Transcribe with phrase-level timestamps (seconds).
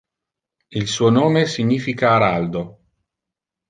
[0.71, 2.79] Il suo nome significa “araldo”.